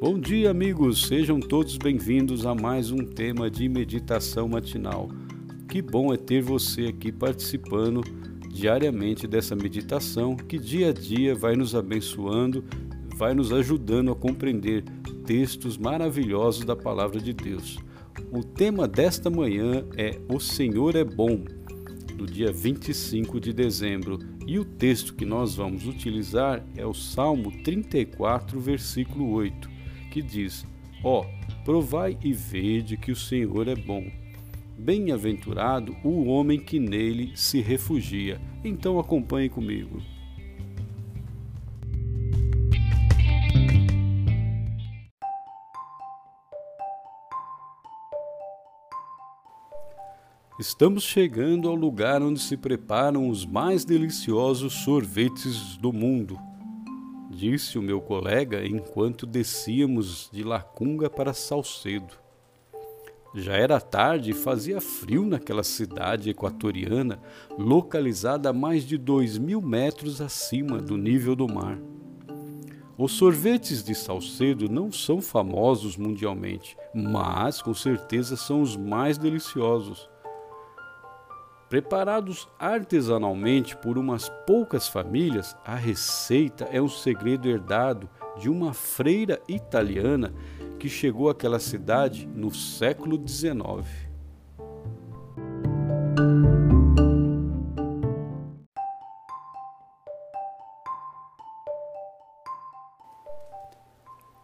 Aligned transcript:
Bom 0.00 0.16
dia, 0.16 0.52
amigos! 0.52 1.08
Sejam 1.08 1.40
todos 1.40 1.76
bem-vindos 1.76 2.46
a 2.46 2.54
mais 2.54 2.92
um 2.92 2.98
tema 2.98 3.50
de 3.50 3.68
meditação 3.68 4.48
matinal. 4.48 5.08
Que 5.68 5.82
bom 5.82 6.14
é 6.14 6.16
ter 6.16 6.40
você 6.40 6.82
aqui 6.82 7.10
participando 7.10 8.02
diariamente 8.48 9.26
dessa 9.26 9.56
meditação 9.56 10.36
que 10.36 10.56
dia 10.56 10.90
a 10.90 10.92
dia 10.92 11.34
vai 11.34 11.56
nos 11.56 11.74
abençoando, 11.74 12.64
vai 13.16 13.34
nos 13.34 13.52
ajudando 13.52 14.12
a 14.12 14.14
compreender 14.14 14.84
textos 15.26 15.76
maravilhosos 15.76 16.64
da 16.64 16.76
palavra 16.76 17.20
de 17.20 17.32
Deus. 17.32 17.76
O 18.30 18.44
tema 18.44 18.86
desta 18.86 19.28
manhã 19.28 19.84
é 19.96 20.16
O 20.32 20.38
Senhor 20.38 20.94
é 20.94 21.02
Bom, 21.02 21.42
do 22.14 22.24
dia 22.24 22.52
25 22.52 23.40
de 23.40 23.52
dezembro, 23.52 24.20
e 24.46 24.60
o 24.60 24.64
texto 24.64 25.16
que 25.16 25.24
nós 25.24 25.56
vamos 25.56 25.88
utilizar 25.88 26.64
é 26.76 26.86
o 26.86 26.94
Salmo 26.94 27.50
34, 27.64 28.60
versículo 28.60 29.32
8, 29.32 29.77
que 30.08 30.22
diz: 30.22 30.66
Ó, 31.02 31.20
oh, 31.20 31.64
provai 31.64 32.18
e 32.22 32.32
vede 32.32 32.96
que 32.96 33.12
o 33.12 33.16
Senhor 33.16 33.68
é 33.68 33.76
bom. 33.76 34.04
Bem-aventurado 34.76 35.96
o 36.04 36.26
homem 36.26 36.58
que 36.58 36.78
nele 36.78 37.32
se 37.34 37.60
refugia. 37.60 38.40
Então 38.64 38.98
acompanhe 38.98 39.48
comigo. 39.48 40.00
Estamos 50.58 51.04
chegando 51.04 51.68
ao 51.68 51.74
lugar 51.76 52.20
onde 52.20 52.40
se 52.40 52.56
preparam 52.56 53.28
os 53.28 53.46
mais 53.46 53.84
deliciosos 53.84 54.72
sorvetes 54.72 55.76
do 55.76 55.92
mundo, 55.92 56.36
disse 57.38 57.78
o 57.78 57.82
meu 57.82 58.00
colega 58.00 58.66
enquanto 58.66 59.24
descíamos 59.24 60.28
de 60.32 60.42
Lacunga 60.42 61.08
para 61.08 61.32
Salcedo. 61.32 62.14
Já 63.32 63.52
era 63.52 63.80
tarde 63.80 64.32
e 64.32 64.34
fazia 64.34 64.80
frio 64.80 65.24
naquela 65.24 65.62
cidade 65.62 66.30
equatoriana, 66.30 67.20
localizada 67.56 68.50
a 68.50 68.52
mais 68.52 68.82
de 68.82 68.98
dois 68.98 69.38
mil 69.38 69.62
metros 69.62 70.20
acima 70.20 70.78
do 70.78 70.96
nível 70.96 71.36
do 71.36 71.46
mar. 71.46 71.78
Os 72.96 73.12
sorvetes 73.12 73.84
de 73.84 73.94
Salcedo 73.94 74.68
não 74.68 74.90
são 74.90 75.20
famosos 75.20 75.96
mundialmente, 75.96 76.76
mas 76.92 77.62
com 77.62 77.72
certeza 77.72 78.34
são 78.36 78.62
os 78.62 78.76
mais 78.76 79.16
deliciosos. 79.16 80.10
Preparados 81.68 82.48
artesanalmente 82.58 83.76
por 83.76 83.98
umas 83.98 84.30
poucas 84.46 84.88
famílias, 84.88 85.54
a 85.66 85.74
receita 85.74 86.64
é 86.72 86.80
um 86.80 86.88
segredo 86.88 87.46
herdado 87.46 88.08
de 88.38 88.48
uma 88.48 88.72
freira 88.72 89.38
italiana 89.46 90.32
que 90.78 90.88
chegou 90.88 91.28
àquela 91.28 91.58
cidade 91.58 92.26
no 92.26 92.54
século 92.54 93.22
XIX. 93.28 93.86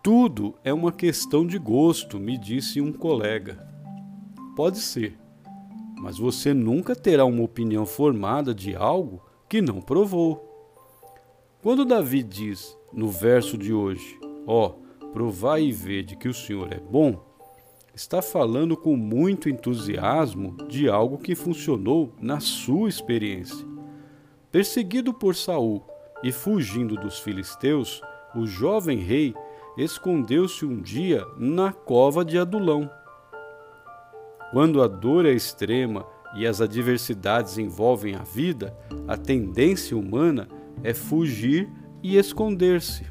Tudo 0.02 0.54
é 0.62 0.74
uma 0.74 0.92
questão 0.92 1.46
de 1.46 1.56
gosto, 1.56 2.20
me 2.20 2.36
disse 2.36 2.82
um 2.82 2.92
colega. 2.92 3.66
Pode 4.54 4.78
ser 4.78 5.23
mas 6.04 6.18
você 6.18 6.52
nunca 6.52 6.94
terá 6.94 7.24
uma 7.24 7.42
opinião 7.42 7.86
formada 7.86 8.54
de 8.54 8.76
algo 8.76 9.22
que 9.48 9.62
não 9.62 9.80
provou. 9.80 10.50
Quando 11.62 11.86
Davi 11.86 12.22
diz 12.22 12.76
no 12.92 13.08
verso 13.08 13.56
de 13.56 13.72
hoje, 13.72 14.20
ó, 14.46 14.66
oh, 14.66 15.06
provai 15.12 15.62
e 15.62 15.72
vede 15.72 16.14
que 16.14 16.28
o 16.28 16.34
Senhor 16.34 16.70
é 16.70 16.78
bom, 16.78 17.24
está 17.94 18.20
falando 18.20 18.76
com 18.76 18.94
muito 18.94 19.48
entusiasmo 19.48 20.58
de 20.68 20.90
algo 20.90 21.16
que 21.16 21.34
funcionou 21.34 22.12
na 22.20 22.38
sua 22.38 22.90
experiência. 22.90 23.66
Perseguido 24.52 25.14
por 25.14 25.34
Saul 25.34 25.82
e 26.22 26.30
fugindo 26.30 26.96
dos 26.96 27.18
filisteus, 27.18 28.02
o 28.36 28.46
jovem 28.46 28.98
rei 28.98 29.34
escondeu-se 29.78 30.66
um 30.66 30.82
dia 30.82 31.24
na 31.38 31.72
cova 31.72 32.22
de 32.22 32.36
Adulão. 32.36 32.90
Quando 34.54 34.80
a 34.80 34.86
dor 34.86 35.26
é 35.26 35.32
extrema 35.32 36.06
e 36.36 36.46
as 36.46 36.60
adversidades 36.60 37.58
envolvem 37.58 38.14
a 38.14 38.22
vida, 38.22 38.72
a 39.08 39.16
tendência 39.16 39.98
humana 39.98 40.48
é 40.80 40.94
fugir 40.94 41.68
e 42.00 42.16
esconder-se. 42.16 43.04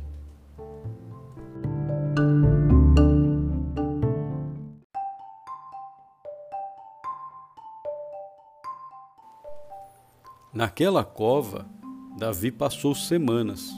Naquela 10.54 11.04
cova, 11.04 11.70
Davi 12.18 12.54
passou 12.54 12.96
semanas. 12.96 13.70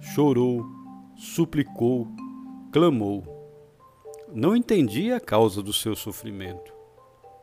Chorou, 0.00 0.64
suplicou, 1.16 2.06
clamou. 2.70 3.24
Não 4.32 4.54
entendia 4.54 5.16
a 5.16 5.20
causa 5.20 5.60
do 5.60 5.72
seu 5.72 5.96
sofrimento. 5.96 6.81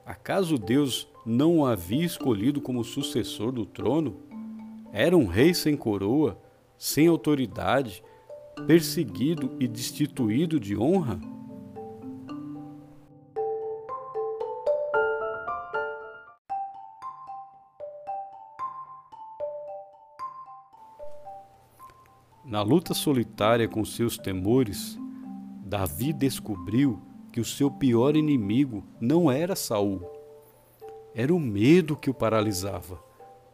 Acaso 0.10 0.58
Deus 0.58 1.08
não 1.24 1.60
o 1.60 1.68
havia 1.68 2.04
escolhido 2.04 2.60
como 2.60 2.84
sucessor 2.84 3.52
do 3.52 3.64
trono? 3.64 4.18
Era 4.92 5.16
um 5.16 5.28
rei 5.28 5.54
sem 5.54 5.78
coroa, 5.78 6.36
sem 6.80 7.06
autoridade, 7.06 8.04
perseguido 8.66 9.56
e 9.60 9.68
destituído 9.68 10.60
de 10.60 10.76
honra? 10.76 11.22
Na 22.44 22.64
luta 22.64 22.96
solitária 22.96 23.68
com 23.68 23.86
seus 23.86 24.18
temores, 24.18 24.98
Davi 25.64 26.12
descobriu 26.12 27.00
que 27.40 27.42
o 27.42 27.46
seu 27.46 27.72
pior 27.72 28.18
inimigo 28.18 28.84
não 29.00 29.32
era 29.32 29.56
Saul. 29.56 30.02
Era 31.16 31.34
o 31.34 31.40
medo 31.40 31.96
que 31.96 32.10
o 32.10 32.14
paralisava. 32.14 33.02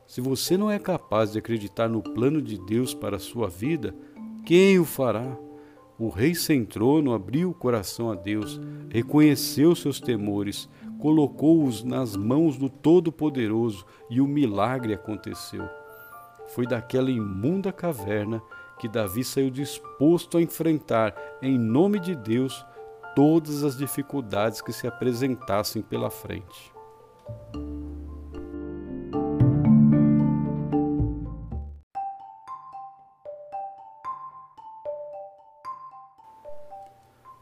Se 0.07 0.19
você 0.19 0.57
não 0.57 0.71
é 0.71 0.79
capaz 0.79 1.33
de 1.33 1.37
acreditar 1.37 1.87
no 1.87 2.01
plano 2.01 2.41
de 2.41 2.57
Deus 2.57 2.95
para 2.95 3.17
a 3.17 3.19
sua 3.19 3.47
vida, 3.47 3.95
quem 4.43 4.79
o 4.79 4.85
fará? 4.85 5.37
O 5.99 6.09
rei 6.09 6.33
sem 6.33 6.65
trono 6.65 7.13
abriu 7.13 7.51
o 7.51 7.53
coração 7.53 8.11
a 8.11 8.15
Deus, 8.15 8.59
reconheceu 8.89 9.75
seus 9.75 9.99
temores, 9.99 10.67
colocou-os 10.97 11.83
nas 11.83 12.15
mãos 12.15 12.57
do 12.57 12.69
Todo-Poderoso 12.69 13.85
e 14.09 14.19
o 14.19 14.25
milagre 14.25 14.95
aconteceu. 14.95 15.69
Foi 16.47 16.65
daquela 16.65 17.11
imunda 17.11 17.71
caverna 17.71 18.41
que 18.79 18.87
Davi 18.87 19.23
saiu 19.23 19.51
disposto 19.51 20.39
a 20.39 20.41
enfrentar, 20.41 21.15
em 21.39 21.55
nome 21.55 21.99
de 21.99 22.15
Deus, 22.15 22.65
todas 23.15 23.63
as 23.63 23.77
dificuldades 23.77 24.61
que 24.61 24.73
se 24.73 24.85
apresentassem 24.85 25.81
pela 25.81 26.11
frente. 26.11 26.73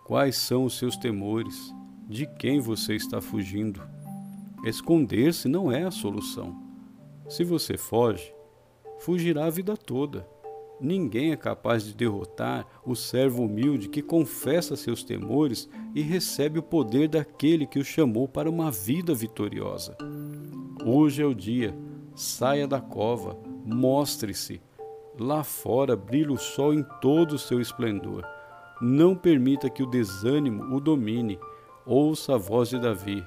Quais 0.05 0.37
são 0.37 0.65
os 0.65 0.77
seus 0.77 0.95
temores? 0.95 1.73
De 2.07 2.27
quem 2.27 2.59
você 2.59 2.93
está 2.93 3.19
fugindo? 3.19 3.81
Esconder-se 4.63 5.47
não 5.47 5.71
é 5.71 5.83
a 5.83 5.91
solução. 5.91 6.61
Se 7.27 7.43
você 7.43 7.77
foge, 7.77 8.31
fugirá 8.99 9.45
a 9.45 9.49
vida 9.49 9.75
toda. 9.75 10.27
Ninguém 10.83 11.31
é 11.31 11.37
capaz 11.37 11.85
de 11.85 11.93
derrotar 11.93 12.67
o 12.85 12.93
servo 12.93 13.43
humilde 13.43 13.87
que 13.87 14.01
confessa 14.01 14.75
seus 14.75 15.01
temores 15.01 15.69
e 15.95 16.01
recebe 16.01 16.59
o 16.59 16.61
poder 16.61 17.07
daquele 17.07 17.65
que 17.65 17.79
o 17.79 17.85
chamou 17.85 18.27
para 18.27 18.49
uma 18.49 18.69
vida 18.69 19.15
vitoriosa. 19.15 19.95
Hoje 20.85 21.21
é 21.21 21.25
o 21.25 21.33
dia, 21.33 21.73
saia 22.13 22.67
da 22.67 22.81
cova, 22.81 23.39
mostre-se. 23.65 24.61
Lá 25.17 25.41
fora 25.41 25.95
brilha 25.95 26.33
o 26.33 26.37
sol 26.37 26.73
em 26.73 26.83
todo 26.99 27.35
o 27.35 27.39
seu 27.39 27.61
esplendor. 27.61 28.25
Não 28.81 29.15
permita 29.15 29.69
que 29.69 29.83
o 29.83 29.89
desânimo 29.89 30.75
o 30.75 30.81
domine. 30.81 31.39
Ouça 31.85 32.35
a 32.35 32.37
voz 32.37 32.67
de 32.67 32.77
Davi. 32.77 33.25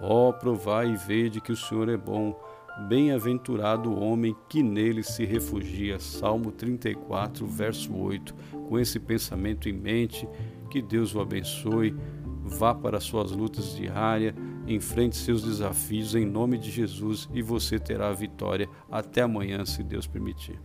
Ó, 0.00 0.30
oh, 0.30 0.32
provai 0.32 0.90
e 0.90 0.96
vede 0.96 1.40
que 1.40 1.52
o 1.52 1.56
Senhor 1.56 1.88
é 1.88 1.96
bom 1.96 2.34
Bem-aventurado 2.78 3.90
o 3.90 3.98
homem 3.98 4.36
que 4.48 4.62
nele 4.62 5.02
se 5.02 5.24
refugia. 5.24 5.98
Salmo 5.98 6.52
34, 6.52 7.46
verso 7.46 7.94
8. 7.94 8.34
Com 8.68 8.78
esse 8.78 9.00
pensamento 9.00 9.68
em 9.68 9.72
mente, 9.72 10.28
que 10.70 10.82
Deus 10.82 11.14
o 11.14 11.20
abençoe. 11.20 11.96
Vá 12.44 12.74
para 12.74 13.00
suas 13.00 13.32
lutas 13.32 13.74
diárias, 13.74 14.34
enfrente 14.68 15.16
seus 15.16 15.42
desafios 15.42 16.14
em 16.14 16.24
nome 16.24 16.58
de 16.58 16.70
Jesus 16.70 17.28
e 17.32 17.42
você 17.42 17.78
terá 17.78 18.08
a 18.10 18.12
vitória. 18.12 18.68
Até 18.90 19.22
amanhã, 19.22 19.64
se 19.64 19.82
Deus 19.82 20.06
permitir. 20.06 20.60